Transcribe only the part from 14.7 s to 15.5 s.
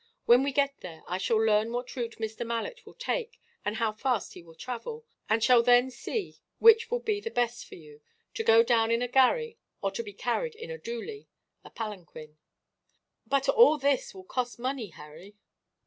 Harry."